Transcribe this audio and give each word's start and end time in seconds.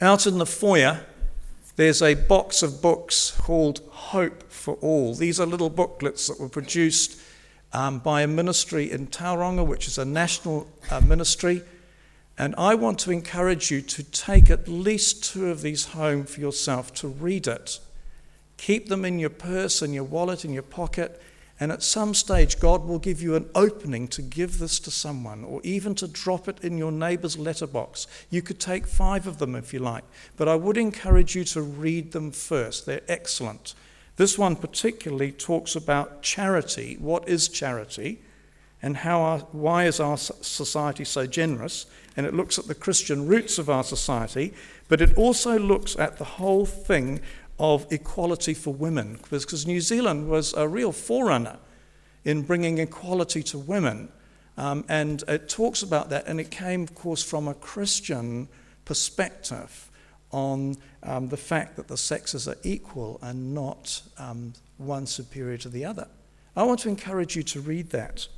Out 0.00 0.28
in 0.28 0.38
the 0.38 0.46
foyer, 0.46 1.00
there's 1.74 2.02
a 2.02 2.14
box 2.14 2.62
of 2.62 2.80
books 2.80 3.32
called 3.32 3.80
Hope 3.90 4.44
for 4.48 4.74
All. 4.74 5.12
These 5.12 5.40
are 5.40 5.46
little 5.46 5.70
booklets 5.70 6.28
that 6.28 6.38
were 6.38 6.48
produced 6.48 7.20
um, 7.72 7.98
by 7.98 8.22
a 8.22 8.28
ministry 8.28 8.92
in 8.92 9.08
Tauranga, 9.08 9.66
which 9.66 9.88
is 9.88 9.98
a 9.98 10.04
national 10.04 10.68
uh, 10.92 11.00
ministry. 11.00 11.62
And 12.38 12.54
I 12.56 12.76
want 12.76 13.00
to 13.00 13.10
encourage 13.10 13.72
you 13.72 13.82
to 13.82 14.04
take 14.04 14.50
at 14.50 14.68
least 14.68 15.24
two 15.24 15.50
of 15.50 15.62
these 15.62 15.86
home 15.86 16.26
for 16.26 16.40
yourself 16.40 16.94
to 16.94 17.08
read 17.08 17.48
it. 17.48 17.80
Keep 18.56 18.88
them 18.88 19.04
in 19.04 19.18
your 19.18 19.30
purse, 19.30 19.82
in 19.82 19.92
your 19.92 20.04
wallet, 20.04 20.44
in 20.44 20.52
your 20.52 20.62
pocket. 20.62 21.20
And 21.60 21.72
at 21.72 21.82
some 21.82 22.14
stage, 22.14 22.60
God 22.60 22.84
will 22.84 23.00
give 23.00 23.20
you 23.20 23.34
an 23.34 23.50
opening 23.54 24.06
to 24.08 24.22
give 24.22 24.58
this 24.58 24.78
to 24.80 24.90
someone 24.92 25.42
or 25.42 25.60
even 25.64 25.94
to 25.96 26.06
drop 26.06 26.48
it 26.48 26.62
in 26.62 26.78
your 26.78 26.92
neighbor's 26.92 27.36
letterbox. 27.36 28.06
You 28.30 28.42
could 28.42 28.60
take 28.60 28.86
five 28.86 29.26
of 29.26 29.38
them 29.38 29.56
if 29.56 29.72
you 29.72 29.80
like, 29.80 30.04
but 30.36 30.48
I 30.48 30.54
would 30.54 30.76
encourage 30.76 31.34
you 31.34 31.44
to 31.44 31.62
read 31.62 32.12
them 32.12 32.30
first. 32.30 32.86
They're 32.86 33.02
excellent. 33.08 33.74
This 34.16 34.38
one 34.38 34.54
particularly 34.54 35.32
talks 35.32 35.74
about 35.74 36.22
charity. 36.22 36.96
What 37.00 37.28
is 37.28 37.48
charity? 37.48 38.20
And 38.80 38.98
how 38.98 39.20
our, 39.20 39.38
why 39.50 39.86
is 39.86 39.98
our 39.98 40.16
society 40.16 41.04
so 41.04 41.26
generous? 41.26 41.86
And 42.16 42.24
it 42.24 42.34
looks 42.34 42.58
at 42.58 42.68
the 42.68 42.74
Christian 42.74 43.26
roots 43.26 43.58
of 43.58 43.68
our 43.68 43.82
society, 43.82 44.54
but 44.88 45.00
it 45.00 45.16
also 45.16 45.58
looks 45.58 45.96
at 45.96 46.18
the 46.18 46.24
whole 46.24 46.66
thing 46.66 47.20
of 47.58 47.86
equality 47.90 48.54
for 48.54 48.72
women, 48.72 49.18
because 49.30 49.66
New 49.66 49.80
Zealand 49.80 50.28
was 50.28 50.54
a 50.54 50.68
real 50.68 50.92
forerunner 50.92 51.58
in 52.24 52.42
bringing 52.42 52.78
equality 52.78 53.42
to 53.42 53.58
women. 53.58 54.08
Um, 54.56 54.84
and 54.88 55.22
it 55.28 55.48
talks 55.48 55.82
about 55.82 56.10
that, 56.10 56.26
and 56.26 56.40
it 56.40 56.50
came, 56.50 56.82
of 56.82 56.94
course, 56.94 57.22
from 57.22 57.48
a 57.48 57.54
Christian 57.54 58.48
perspective 58.84 59.90
on 60.30 60.76
um, 61.02 61.28
the 61.28 61.36
fact 61.36 61.76
that 61.76 61.88
the 61.88 61.96
sexes 61.96 62.48
are 62.48 62.56
equal 62.62 63.18
and 63.22 63.54
not 63.54 64.02
um, 64.18 64.52
one 64.76 65.06
superior 65.06 65.56
to 65.58 65.68
the 65.68 65.84
other. 65.84 66.08
I 66.56 66.64
want 66.64 66.80
to 66.80 66.88
encourage 66.88 67.36
you 67.36 67.42
to 67.44 67.60
read 67.60 67.90
that. 67.90 68.28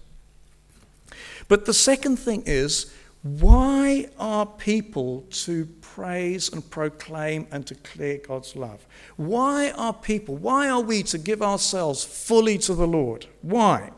But 1.49 1.65
the 1.65 1.75
second 1.75 2.19
thing 2.19 2.43
is 2.47 2.93
why 3.23 4.09
are 4.19 4.47
people 4.47 5.27
to 5.31 5.67
praise 5.83 6.51
and 6.51 6.69
proclaim 6.71 7.47
and 7.51 7.65
declare 7.67 8.19
God's 8.19 8.57
love? 8.57 8.87
Why 9.17 9.73
are 9.73 9.93
people, 9.93 10.37
why 10.37 10.71
are 10.71 10.81
we 10.81 11.03
to 11.05 11.19
give 11.19 11.43
ourselves 11.43 12.03
fully 12.03 12.57
to 12.59 12.75
the 12.75 12.87
Lord? 12.87 13.27
Why? 13.43 13.91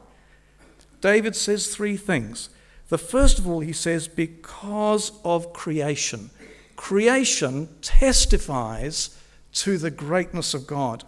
David 1.00 1.36
says 1.36 1.74
three 1.74 1.96
things. 1.96 2.48
The 2.88 2.98
first 2.98 3.38
of 3.38 3.46
all, 3.46 3.60
he 3.60 3.72
says, 3.72 4.08
because 4.08 5.12
of 5.24 5.52
creation. 5.52 6.30
Creation 6.74 7.68
testifies 7.80 9.16
to 9.52 9.78
the 9.78 9.90
greatness 9.90 10.52
of 10.52 10.66
God. 10.66 11.04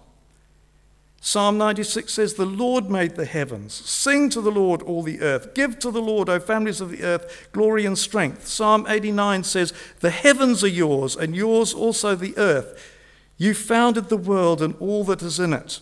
Psalm 1.26 1.56
96 1.56 2.12
says, 2.12 2.34
The 2.34 2.44
Lord 2.44 2.90
made 2.90 3.16
the 3.16 3.24
heavens. 3.24 3.72
Sing 3.72 4.28
to 4.28 4.42
the 4.42 4.50
Lord, 4.50 4.82
all 4.82 5.02
the 5.02 5.22
earth. 5.22 5.54
Give 5.54 5.78
to 5.78 5.90
the 5.90 6.02
Lord, 6.02 6.28
O 6.28 6.38
families 6.38 6.82
of 6.82 6.90
the 6.90 7.02
earth, 7.02 7.48
glory 7.50 7.86
and 7.86 7.96
strength. 7.96 8.46
Psalm 8.46 8.84
89 8.86 9.42
says, 9.44 9.72
The 10.00 10.10
heavens 10.10 10.62
are 10.62 10.68
yours, 10.68 11.16
and 11.16 11.34
yours 11.34 11.72
also 11.72 12.14
the 12.14 12.36
earth. 12.36 12.78
You 13.38 13.54
founded 13.54 14.10
the 14.10 14.18
world 14.18 14.60
and 14.60 14.74
all 14.80 15.02
that 15.04 15.22
is 15.22 15.40
in 15.40 15.54
it. 15.54 15.80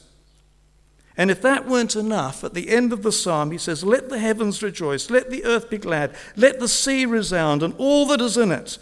And 1.17 1.29
if 1.29 1.43
that 1.43 1.67
weren't 1.67 1.97
enough, 1.97 2.45
at 2.45 2.55
the 2.55 2.69
end 2.69 2.93
of 2.93 3.03
the 3.03 3.11
psalm, 3.11 3.51
he 3.51 3.59
says, 3.59 3.83
Let 3.83 4.11
the 4.11 4.21
heavens 4.21 4.63
rejoice, 4.63 5.11
let 5.11 5.29
the 5.29 5.45
earth 5.45 5.69
be 5.69 5.77
glad, 5.77 6.15
let 6.37 6.61
the 6.61 6.69
sea 6.69 7.05
resound, 7.05 7.65
and 7.65 7.75
all 7.79 8.07
that 8.07 8.21
is 8.21 8.37
in 8.37 8.53
it. 8.53 8.79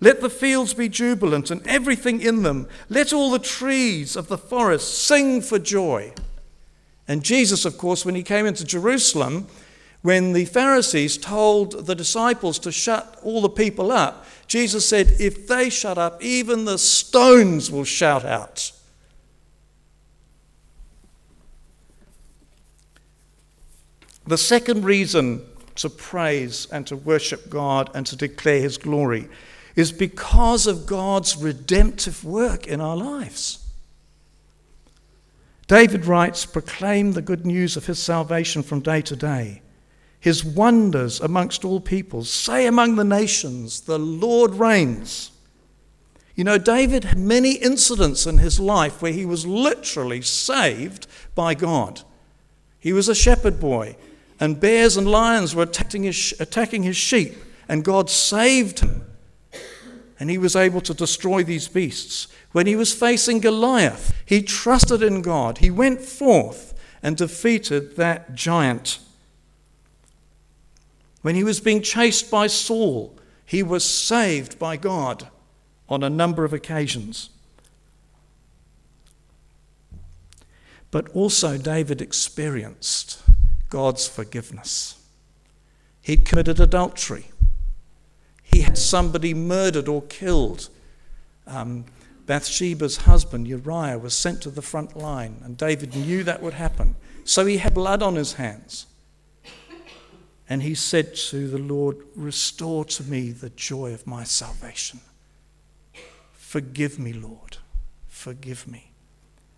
Let 0.00 0.20
the 0.20 0.30
fields 0.30 0.74
be 0.74 0.88
jubilant 0.88 1.50
and 1.50 1.66
everything 1.66 2.20
in 2.20 2.42
them. 2.42 2.68
Let 2.88 3.12
all 3.12 3.30
the 3.30 3.38
trees 3.38 4.14
of 4.14 4.28
the 4.28 4.38
forest 4.38 5.06
sing 5.06 5.42
for 5.42 5.58
joy. 5.58 6.12
And 7.08 7.24
Jesus, 7.24 7.64
of 7.64 7.78
course, 7.78 8.04
when 8.04 8.14
he 8.14 8.22
came 8.22 8.46
into 8.46 8.64
Jerusalem, 8.64 9.48
when 10.02 10.32
the 10.34 10.44
Pharisees 10.44 11.16
told 11.16 11.86
the 11.86 11.94
disciples 11.94 12.58
to 12.60 12.70
shut 12.70 13.18
all 13.24 13.40
the 13.40 13.48
people 13.48 13.90
up, 13.90 14.24
Jesus 14.46 14.88
said, 14.88 15.16
If 15.18 15.48
they 15.48 15.68
shut 15.68 15.98
up, 15.98 16.22
even 16.22 16.64
the 16.64 16.78
stones 16.78 17.70
will 17.70 17.84
shout 17.84 18.24
out. 18.24 18.70
The 24.26 24.38
second 24.38 24.84
reason 24.84 25.44
to 25.76 25.88
praise 25.88 26.68
and 26.70 26.86
to 26.86 26.96
worship 26.96 27.48
God 27.48 27.90
and 27.94 28.06
to 28.06 28.16
declare 28.16 28.60
his 28.60 28.76
glory 28.76 29.28
is 29.78 29.92
because 29.92 30.66
of 30.66 30.86
God's 30.86 31.36
redemptive 31.36 32.24
work 32.24 32.66
in 32.66 32.80
our 32.80 32.96
lives. 32.96 33.64
David 35.68 36.04
writes, 36.04 36.44
Proclaim 36.44 37.12
the 37.12 37.22
good 37.22 37.46
news 37.46 37.76
of 37.76 37.86
his 37.86 38.00
salvation 38.00 38.64
from 38.64 38.80
day 38.80 39.02
to 39.02 39.14
day, 39.14 39.62
his 40.18 40.44
wonders 40.44 41.20
amongst 41.20 41.64
all 41.64 41.78
peoples. 41.78 42.28
Say 42.28 42.66
among 42.66 42.96
the 42.96 43.04
nations, 43.04 43.82
The 43.82 44.00
Lord 44.00 44.54
reigns. 44.54 45.30
You 46.34 46.42
know, 46.42 46.58
David 46.58 47.04
had 47.04 47.18
many 47.18 47.52
incidents 47.52 48.26
in 48.26 48.38
his 48.38 48.58
life 48.58 49.00
where 49.00 49.12
he 49.12 49.24
was 49.24 49.46
literally 49.46 50.22
saved 50.22 51.06
by 51.36 51.54
God. 51.54 52.02
He 52.80 52.92
was 52.92 53.08
a 53.08 53.14
shepherd 53.14 53.60
boy, 53.60 53.96
and 54.40 54.58
bears 54.58 54.96
and 54.96 55.08
lions 55.08 55.54
were 55.54 55.62
attacking 55.62 56.02
his, 56.02 56.34
attacking 56.40 56.82
his 56.82 56.96
sheep, 56.96 57.36
and 57.68 57.84
God 57.84 58.10
saved 58.10 58.80
him 58.80 59.04
and 60.18 60.30
he 60.30 60.38
was 60.38 60.56
able 60.56 60.80
to 60.80 60.94
destroy 60.94 61.42
these 61.44 61.68
beasts. 61.68 62.26
When 62.52 62.66
he 62.66 62.76
was 62.76 62.92
facing 62.92 63.40
Goliath, 63.40 64.12
he 64.24 64.42
trusted 64.42 65.02
in 65.02 65.22
God. 65.22 65.58
He 65.58 65.70
went 65.70 66.00
forth 66.00 66.74
and 67.02 67.16
defeated 67.16 67.96
that 67.96 68.34
giant. 68.34 68.98
When 71.22 71.34
he 71.34 71.44
was 71.44 71.60
being 71.60 71.82
chased 71.82 72.30
by 72.30 72.48
Saul, 72.48 73.16
he 73.44 73.62
was 73.62 73.84
saved 73.84 74.58
by 74.58 74.76
God 74.76 75.28
on 75.88 76.02
a 76.02 76.10
number 76.10 76.44
of 76.44 76.52
occasions. 76.52 77.30
But 80.90 81.08
also, 81.10 81.58
David 81.58 82.00
experienced 82.00 83.22
God's 83.68 84.08
forgiveness. 84.08 85.00
He'd 86.00 86.24
committed 86.24 86.58
adultery. 86.58 87.26
Had 88.68 88.76
somebody 88.76 89.32
murdered 89.32 89.88
or 89.88 90.02
killed. 90.02 90.68
Um, 91.46 91.86
Bathsheba's 92.26 92.98
husband, 92.98 93.48
Uriah, 93.48 93.98
was 93.98 94.12
sent 94.12 94.42
to 94.42 94.50
the 94.50 94.60
front 94.60 94.94
line, 94.94 95.40
and 95.42 95.56
David 95.56 95.96
knew 95.96 96.22
that 96.24 96.42
would 96.42 96.52
happen. 96.52 96.94
So 97.24 97.46
he 97.46 97.56
had 97.56 97.72
blood 97.72 98.02
on 98.02 98.14
his 98.16 98.34
hands. 98.34 98.84
And 100.50 100.62
he 100.62 100.74
said 100.74 101.14
to 101.14 101.48
the 101.48 101.56
Lord, 101.56 101.96
Restore 102.14 102.84
to 102.84 103.04
me 103.04 103.30
the 103.30 103.48
joy 103.48 103.94
of 103.94 104.06
my 104.06 104.24
salvation. 104.24 105.00
Forgive 106.34 106.98
me, 106.98 107.14
Lord. 107.14 107.56
Forgive 108.06 108.68
me. 108.68 108.92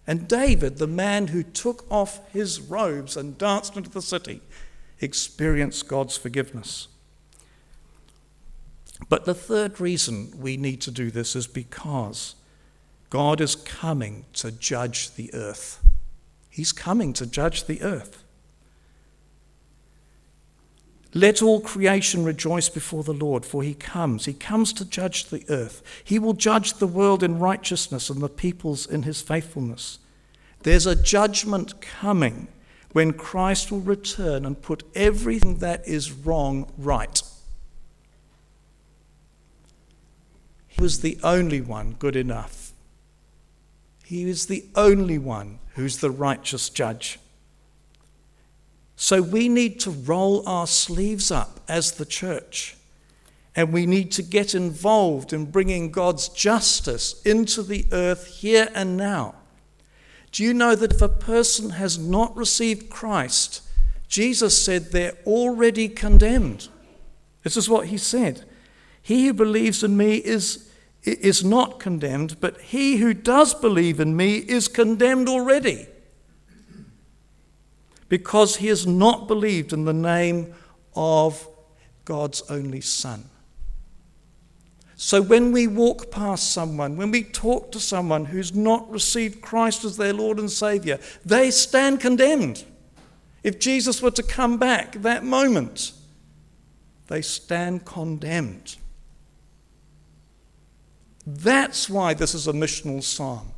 And 0.06 0.28
David, 0.28 0.78
the 0.78 0.86
man 0.86 1.26
who 1.26 1.42
took 1.42 1.84
off 1.90 2.20
his 2.32 2.60
robes 2.60 3.16
and 3.16 3.36
danced 3.36 3.76
into 3.76 3.90
the 3.90 4.02
city, 4.02 4.40
experienced 5.00 5.88
God's 5.88 6.16
forgiveness. 6.16 6.86
But 9.08 9.24
the 9.24 9.34
third 9.34 9.80
reason 9.80 10.32
we 10.36 10.56
need 10.56 10.80
to 10.82 10.90
do 10.90 11.10
this 11.10 11.34
is 11.34 11.46
because 11.46 12.34
God 13.08 13.40
is 13.40 13.56
coming 13.56 14.24
to 14.34 14.52
judge 14.52 15.14
the 15.14 15.32
earth. 15.34 15.82
He's 16.48 16.72
coming 16.72 17.12
to 17.14 17.26
judge 17.26 17.64
the 17.64 17.82
earth. 17.82 18.22
Let 21.12 21.42
all 21.42 21.60
creation 21.60 22.24
rejoice 22.24 22.68
before 22.68 23.02
the 23.02 23.12
Lord, 23.12 23.44
for 23.44 23.64
he 23.64 23.74
comes. 23.74 24.26
He 24.26 24.32
comes 24.32 24.72
to 24.74 24.84
judge 24.84 25.24
the 25.26 25.44
earth. 25.48 25.82
He 26.04 26.20
will 26.20 26.34
judge 26.34 26.74
the 26.74 26.86
world 26.86 27.24
in 27.24 27.40
righteousness 27.40 28.10
and 28.10 28.20
the 28.20 28.28
peoples 28.28 28.86
in 28.86 29.02
his 29.02 29.20
faithfulness. 29.20 29.98
There's 30.62 30.86
a 30.86 30.94
judgment 30.94 31.80
coming 31.80 32.46
when 32.92 33.12
Christ 33.12 33.72
will 33.72 33.80
return 33.80 34.44
and 34.44 34.60
put 34.60 34.84
everything 34.94 35.58
that 35.58 35.86
is 35.86 36.12
wrong 36.12 36.70
right. 36.78 37.19
Was 40.80 41.00
the 41.00 41.18
only 41.22 41.60
one 41.60 41.94
good 41.98 42.16
enough. 42.16 42.72
He 44.04 44.28
is 44.28 44.46
the 44.46 44.64
only 44.74 45.18
one 45.18 45.60
who's 45.74 45.98
the 45.98 46.10
righteous 46.10 46.68
judge. 46.68 47.20
So 48.96 49.22
we 49.22 49.48
need 49.48 49.78
to 49.80 49.90
roll 49.90 50.46
our 50.48 50.66
sleeves 50.66 51.30
up 51.30 51.60
as 51.68 51.92
the 51.92 52.04
church. 52.04 52.76
And 53.54 53.72
we 53.72 53.86
need 53.86 54.10
to 54.12 54.22
get 54.22 54.54
involved 54.54 55.32
in 55.32 55.50
bringing 55.50 55.90
God's 55.90 56.28
justice 56.28 57.20
into 57.22 57.62
the 57.62 57.86
earth 57.92 58.26
here 58.26 58.68
and 58.74 58.96
now. 58.96 59.34
Do 60.32 60.44
you 60.44 60.54
know 60.54 60.74
that 60.74 60.92
if 60.92 61.02
a 61.02 61.08
person 61.08 61.70
has 61.70 61.98
not 61.98 62.36
received 62.36 62.90
Christ, 62.90 63.62
Jesus 64.08 64.62
said 64.62 64.92
they're 64.92 65.16
already 65.26 65.88
condemned? 65.88 66.68
This 67.42 67.56
is 67.56 67.68
what 67.68 67.88
he 67.88 67.98
said. 67.98 68.44
He 69.02 69.26
who 69.26 69.32
believes 69.32 69.82
in 69.82 69.96
me 69.96 70.16
is 70.16 70.69
is 71.02 71.44
not 71.44 71.80
condemned, 71.80 72.40
but 72.40 72.60
he 72.60 72.96
who 72.98 73.14
does 73.14 73.54
believe 73.54 74.00
in 74.00 74.16
me 74.16 74.36
is 74.36 74.68
condemned 74.68 75.28
already 75.28 75.86
because 78.08 78.56
he 78.56 78.66
has 78.66 78.86
not 78.86 79.26
believed 79.26 79.72
in 79.72 79.84
the 79.84 79.92
name 79.92 80.52
of 80.94 81.48
God's 82.04 82.42
only 82.50 82.80
Son. 82.80 83.24
So 84.96 85.22
when 85.22 85.52
we 85.52 85.66
walk 85.66 86.10
past 86.10 86.52
someone, 86.52 86.98
when 86.98 87.10
we 87.10 87.22
talk 87.22 87.72
to 87.72 87.80
someone 87.80 88.26
who's 88.26 88.54
not 88.54 88.90
received 88.90 89.40
Christ 89.40 89.82
as 89.84 89.96
their 89.96 90.12
Lord 90.12 90.38
and 90.38 90.50
Savior, 90.50 90.98
they 91.24 91.50
stand 91.50 92.00
condemned. 92.00 92.64
If 93.42 93.58
Jesus 93.58 94.02
were 94.02 94.10
to 94.10 94.22
come 94.22 94.58
back 94.58 94.92
that 94.96 95.24
moment, 95.24 95.92
they 97.06 97.22
stand 97.22 97.86
condemned. 97.86 98.76
That's 101.26 101.88
why 101.88 102.14
this 102.14 102.34
is 102.34 102.46
a 102.48 102.52
missional 102.52 103.02
psalm. 103.02 103.52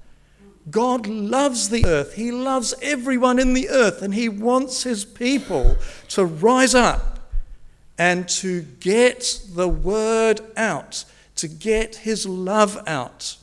God 0.71 1.07
loves 1.07 1.69
the 1.71 1.87
earth. 1.87 2.15
He 2.15 2.31
loves 2.31 2.75
everyone 2.83 3.39
in 3.39 3.55
the 3.55 3.69
earth, 3.69 4.03
and 4.03 4.15
He 4.15 4.29
wants 4.29 4.85
His 4.85 5.05
people 5.05 5.77
to 6.09 6.25
rise 6.25 6.75
up 6.75 7.21
and 7.99 8.29
to 8.29 8.63
get 8.63 9.41
the 9.55 9.69
word 9.69 10.41
out, 10.57 11.05
to 11.37 11.49
get 11.49 11.97
His 11.97 12.27
love 12.27 12.81
out. 12.87 13.37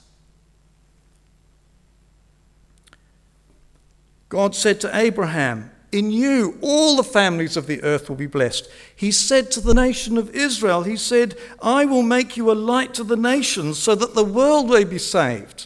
God 4.30 4.56
said 4.56 4.80
to 4.82 4.96
Abraham, 4.96 5.72
In 5.92 6.12
you 6.12 6.58
all 6.62 6.96
the 6.96 7.04
families 7.04 7.58
of 7.58 7.66
the 7.66 7.82
earth 7.82 8.10
will 8.10 8.16
be 8.16 8.28
blessed. 8.28 8.70
He 8.96 9.12
said 9.12 9.50
to 9.52 9.62
the 9.62 9.74
nation 9.74 10.18
of 10.18 10.36
Israel, 10.36 10.84
He 10.84 10.98
said, 10.98 11.36
I 11.62 11.86
will 11.86 12.04
make 12.04 12.38
you 12.38 12.52
a 12.52 12.54
light 12.54 12.94
to 12.96 13.04
the 13.04 13.18
nations 13.18 13.80
so 13.80 13.96
that 13.96 14.14
the 14.14 14.24
world 14.24 14.70
may 14.70 14.84
be 14.84 15.00
saved. 15.00 15.66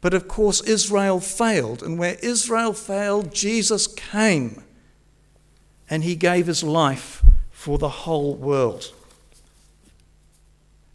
But 0.00 0.14
of 0.14 0.28
course, 0.28 0.60
Israel 0.62 1.20
failed. 1.20 1.82
And 1.82 1.98
where 1.98 2.16
Israel 2.22 2.72
failed, 2.72 3.34
Jesus 3.34 3.86
came. 3.86 4.62
And 5.88 6.04
he 6.04 6.16
gave 6.16 6.46
his 6.46 6.62
life 6.62 7.22
for 7.50 7.78
the 7.78 7.88
whole 7.88 8.34
world. 8.34 8.92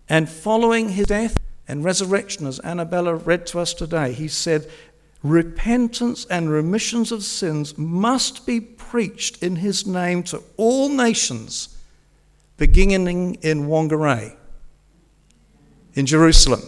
And 0.08 0.28
following 0.28 0.90
his 0.90 1.08
death 1.08 1.38
and 1.68 1.84
resurrection, 1.84 2.48
as 2.48 2.60
Annabella 2.62 3.16
read 3.16 3.46
to 3.48 3.60
us 3.60 3.76
today, 3.76 4.14
he 4.14 4.28
said, 4.28 4.70
Repentance 5.22 6.26
and 6.26 6.50
remissions 6.50 7.12
of 7.12 7.24
sins 7.24 7.78
must 7.78 8.46
be 8.46 8.62
preached 8.62 9.44
in 9.44 9.58
his 9.58 9.86
name 9.86 10.24
to 10.24 10.42
all 10.56 10.88
nations, 10.88 11.78
beginning 12.58 13.36
in 13.36 13.68
Whangarei, 13.68 14.36
in 15.94 16.06
Jerusalem. 16.06 16.62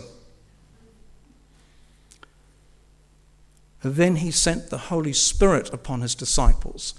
Then 3.83 4.17
he 4.17 4.31
sent 4.31 4.69
the 4.69 4.77
Holy 4.77 5.13
Spirit 5.13 5.73
upon 5.73 6.01
his 6.01 6.13
disciples. 6.13 6.93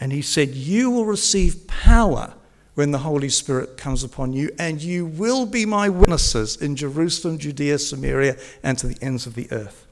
And 0.00 0.12
he 0.12 0.22
said, 0.22 0.50
You 0.50 0.90
will 0.90 1.06
receive 1.06 1.66
power 1.66 2.34
when 2.74 2.90
the 2.90 2.98
Holy 2.98 3.28
Spirit 3.28 3.78
comes 3.78 4.04
upon 4.04 4.32
you, 4.32 4.50
and 4.58 4.82
you 4.82 5.06
will 5.06 5.46
be 5.46 5.64
my 5.64 5.88
witnesses 5.88 6.56
in 6.56 6.76
Jerusalem, 6.76 7.38
Judea, 7.38 7.78
Samaria, 7.78 8.36
and 8.62 8.76
to 8.78 8.86
the 8.86 8.98
ends 9.00 9.26
of 9.26 9.34
the 9.34 9.50
earth. 9.50 9.85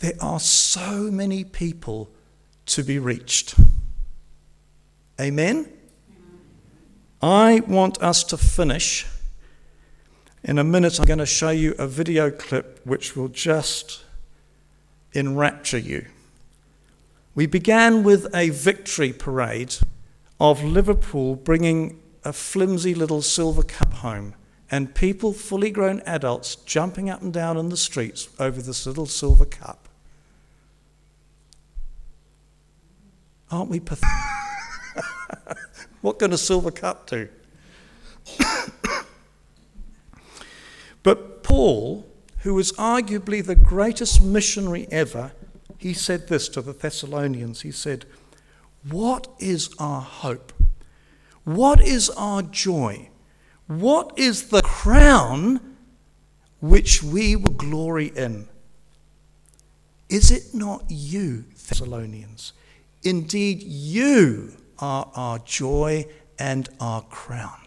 There 0.00 0.12
are 0.20 0.40
so 0.40 1.10
many 1.10 1.44
people 1.44 2.10
to 2.66 2.82
be 2.82 2.98
reached. 2.98 3.54
Amen? 5.20 5.72
I 7.22 7.60
want 7.66 8.02
us 8.02 8.24
to 8.24 8.36
finish 8.36 9.06
in 10.42 10.58
a 10.58 10.64
minute, 10.64 10.98
I'm 10.98 11.04
going 11.04 11.18
to 11.18 11.26
show 11.26 11.50
you 11.50 11.74
a 11.78 11.86
video 11.86 12.30
clip 12.30 12.80
which 12.84 13.14
will 13.14 13.28
just 13.28 14.02
enrapture 15.12 15.78
you. 15.78 16.06
We 17.34 17.46
began 17.46 18.02
with 18.02 18.34
a 18.34 18.48
victory 18.48 19.12
parade 19.12 19.76
of 20.40 20.64
Liverpool 20.64 21.36
bringing 21.36 22.00
a 22.24 22.32
flimsy 22.32 22.94
little 22.94 23.20
silver 23.20 23.62
cup 23.62 23.92
home, 23.94 24.34
and 24.70 24.94
people, 24.94 25.32
fully 25.34 25.70
grown 25.70 26.00
adults, 26.06 26.54
jumping 26.56 27.10
up 27.10 27.20
and 27.20 27.32
down 27.32 27.58
in 27.58 27.68
the 27.68 27.76
streets 27.76 28.28
over 28.38 28.62
this 28.62 28.86
little 28.86 29.06
silver 29.06 29.44
cup. 29.44 29.89
Aren't 33.50 33.70
we 33.70 33.80
pathetic? 33.80 34.08
what 36.00 36.18
can 36.18 36.32
a 36.32 36.38
silver 36.38 36.70
cup 36.70 37.06
do? 37.08 37.28
But 41.02 41.42
Paul, 41.42 42.06
who 42.38 42.54
was 42.54 42.72
arguably 42.72 43.44
the 43.44 43.54
greatest 43.54 44.22
missionary 44.22 44.86
ever, 44.90 45.32
he 45.78 45.94
said 45.94 46.28
this 46.28 46.48
to 46.50 46.60
the 46.60 46.72
Thessalonians. 46.72 47.62
He 47.62 47.72
said, 47.72 48.04
What 48.88 49.28
is 49.38 49.74
our 49.78 50.02
hope? 50.02 50.52
What 51.44 51.80
is 51.80 52.10
our 52.10 52.42
joy? 52.42 53.08
What 53.66 54.12
is 54.18 54.48
the 54.48 54.62
crown 54.62 55.76
which 56.60 57.02
we 57.02 57.34
will 57.34 57.52
glory 57.52 58.08
in? 58.08 58.48
Is 60.10 60.30
it 60.30 60.52
not 60.52 60.84
you, 60.88 61.44
Thessalonians? 61.68 62.52
Indeed, 63.02 63.62
you 63.62 64.52
are 64.78 65.10
our 65.14 65.38
joy 65.38 66.06
and 66.38 66.68
our 66.80 67.02
crown. 67.02 67.60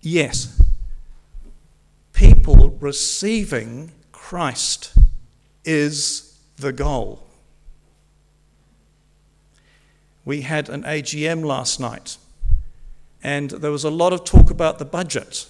Yes, 0.00 0.62
people 2.12 2.70
receiving 2.80 3.92
Christ 4.12 4.94
is 5.64 6.38
the 6.56 6.72
goal. 6.72 7.26
We 10.24 10.42
had 10.42 10.68
an 10.68 10.82
AGM 10.84 11.44
last 11.44 11.80
night, 11.80 12.16
and 13.22 13.50
there 13.50 13.70
was 13.70 13.84
a 13.84 13.90
lot 13.90 14.12
of 14.12 14.24
talk 14.24 14.50
about 14.50 14.78
the 14.78 14.84
budget, 14.84 15.46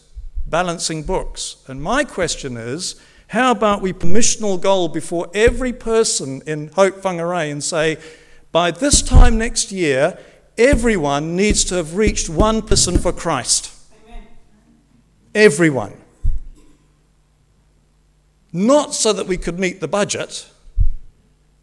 balancing 0.46 1.02
books. 1.02 1.56
And 1.66 1.82
my 1.82 2.04
question 2.04 2.56
is 2.56 3.00
how 3.28 3.50
about 3.50 3.82
we 3.82 3.92
put 3.92 4.08
missional 4.08 4.60
goal 4.60 4.88
before 4.88 5.28
every 5.34 5.72
person 5.72 6.42
in 6.46 6.68
Hope 6.68 7.02
Whangarei 7.02 7.52
and 7.52 7.62
say, 7.62 7.98
by 8.52 8.70
this 8.70 9.02
time 9.02 9.36
next 9.36 9.70
year, 9.70 10.18
everyone 10.56 11.36
needs 11.36 11.62
to 11.64 11.74
have 11.74 11.96
reached 11.96 12.30
one 12.30 12.62
person 12.62 12.96
for 12.96 13.12
Christ? 13.12 13.74
Everyone. 15.34 15.94
Not 18.50 18.94
so 18.94 19.12
that 19.12 19.26
we 19.26 19.36
could 19.36 19.58
meet 19.58 19.80
the 19.80 19.88
budget, 19.88 20.48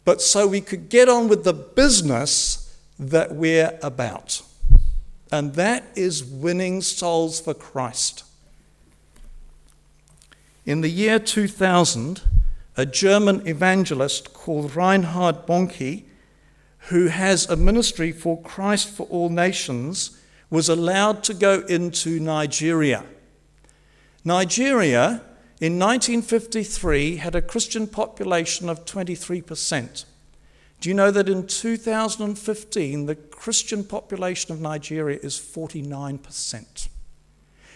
but 0.04 0.22
so 0.22 0.46
we 0.46 0.60
could 0.60 0.88
get 0.88 1.08
on 1.08 1.26
with 1.26 1.42
the 1.42 1.52
business 1.52 2.78
that 2.96 3.34
we're 3.34 3.76
about. 3.82 4.40
And 5.32 5.54
that 5.54 5.84
is 5.96 6.24
winning 6.24 6.80
souls 6.80 7.40
for 7.40 7.54
Christ. 7.54 8.22
In 10.66 10.80
the 10.80 10.90
year 10.90 11.20
2000, 11.20 12.22
a 12.76 12.84
German 12.84 13.46
evangelist 13.46 14.34
called 14.34 14.74
Reinhard 14.74 15.46
Bonnke, 15.46 16.02
who 16.88 17.06
has 17.06 17.48
a 17.48 17.54
ministry 17.54 18.10
for 18.10 18.42
Christ 18.42 18.88
for 18.88 19.06
all 19.06 19.30
nations, 19.30 20.20
was 20.50 20.68
allowed 20.68 21.22
to 21.22 21.34
go 21.34 21.60
into 21.68 22.18
Nigeria. 22.18 23.04
Nigeria 24.24 25.22
in 25.60 25.78
1953 25.78 27.16
had 27.16 27.36
a 27.36 27.42
Christian 27.42 27.86
population 27.86 28.68
of 28.68 28.84
23%. 28.84 30.04
Do 30.80 30.88
you 30.88 30.96
know 30.96 31.12
that 31.12 31.28
in 31.28 31.46
2015 31.46 33.06
the 33.06 33.14
Christian 33.14 33.84
population 33.84 34.52
of 34.52 34.60
Nigeria 34.60 35.20
is 35.22 35.38
49%? 35.38 36.88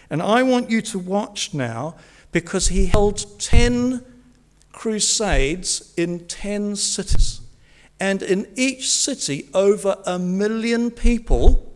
And 0.09 0.21
I 0.21 0.43
want 0.43 0.69
you 0.69 0.81
to 0.81 0.99
watch 0.99 1.53
now 1.53 1.95
because 2.31 2.69
he 2.69 2.87
held 2.87 3.39
10 3.39 4.03
crusades 4.71 5.93
in 5.97 6.25
10 6.27 6.75
cities. 6.75 7.41
And 7.99 8.23
in 8.23 8.47
each 8.55 8.89
city, 8.89 9.49
over 9.53 9.97
a 10.05 10.17
million 10.17 10.91
people 10.91 11.73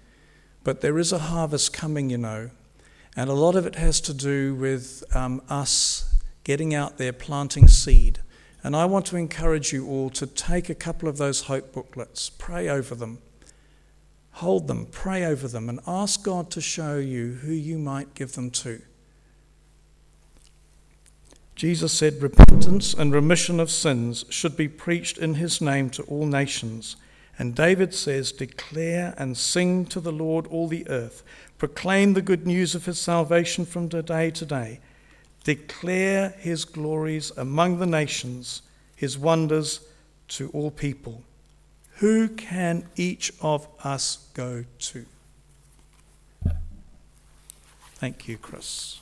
But 0.63 0.81
there 0.81 0.97
is 0.97 1.11
a 1.11 1.19
harvest 1.19 1.71
coming, 1.71 2.09
you 2.09 2.17
know, 2.17 2.49
and 3.15 3.29
a 3.29 3.33
lot 3.33 3.55
of 3.55 3.67
it 3.67 3.75
has 3.75 4.01
to 4.01 4.13
do 4.13 4.55
with 4.55 5.03
um, 5.15 5.43
us 5.49 6.19
getting 6.43 6.73
out 6.73 6.97
there 6.97 7.13
planting 7.13 7.67
seed. 7.67 8.19
And 8.63 8.75
I 8.75 8.85
want 8.85 9.05
to 9.07 9.17
encourage 9.17 9.71
you 9.71 9.87
all 9.87 10.09
to 10.11 10.25
take 10.25 10.69
a 10.69 10.75
couple 10.75 11.07
of 11.07 11.17
those 11.17 11.41
hope 11.41 11.71
booklets, 11.71 12.31
pray 12.31 12.67
over 12.67 12.95
them 12.95 13.19
Hold 14.35 14.67
them, 14.67 14.85
pray 14.85 15.25
over 15.25 15.47
them, 15.47 15.69
and 15.69 15.79
ask 15.85 16.23
God 16.23 16.49
to 16.51 16.61
show 16.61 16.97
you 16.97 17.33
who 17.33 17.51
you 17.51 17.77
might 17.77 18.13
give 18.13 18.33
them 18.33 18.49
to. 18.51 18.81
Jesus 21.61 21.93
said 21.93 22.23
repentance 22.23 22.91
and 22.95 23.13
remission 23.13 23.59
of 23.59 23.69
sins 23.69 24.25
should 24.29 24.57
be 24.57 24.67
preached 24.67 25.19
in 25.19 25.35
his 25.35 25.61
name 25.61 25.91
to 25.91 26.01
all 26.05 26.25
nations. 26.25 26.95
And 27.37 27.53
David 27.53 27.93
says, 27.93 28.31
Declare 28.31 29.13
and 29.15 29.37
sing 29.37 29.85
to 29.85 29.99
the 29.99 30.11
Lord 30.11 30.47
all 30.47 30.67
the 30.67 30.89
earth. 30.89 31.21
Proclaim 31.59 32.13
the 32.13 32.23
good 32.23 32.47
news 32.47 32.73
of 32.73 32.85
his 32.85 32.99
salvation 32.99 33.67
from 33.67 33.89
day 33.89 34.31
to 34.31 34.43
day. 34.43 34.79
Declare 35.43 36.29
his 36.39 36.65
glories 36.65 37.31
among 37.37 37.77
the 37.77 37.85
nations, 37.85 38.63
his 38.95 39.19
wonders 39.19 39.81
to 40.29 40.49
all 40.53 40.71
people. 40.71 41.21
Who 41.97 42.27
can 42.27 42.89
each 42.95 43.33
of 43.39 43.67
us 43.83 44.29
go 44.33 44.65
to? 44.79 45.05
Thank 47.99 48.27
you, 48.27 48.39
Chris. 48.39 49.00